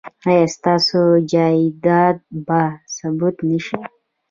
[0.27, 1.01] ایا ستاسو
[1.31, 2.17] جایداد
[2.47, 2.61] به
[2.95, 3.79] ثبت نه شي؟